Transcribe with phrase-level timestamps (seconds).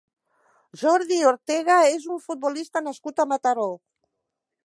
[0.83, 3.69] Jordi Ortega és un futbolista nascut a Mataró.